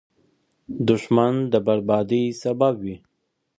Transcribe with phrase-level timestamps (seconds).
[0.87, 2.97] دښمن د بربادۍ سبب وي